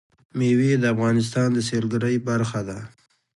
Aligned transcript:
مېوې 0.37 0.71
د 0.79 0.85
افغانستان 0.93 1.47
د 1.53 1.59
سیلګرۍ 1.69 2.15
برخه 2.29 2.61
ده. 2.69 2.79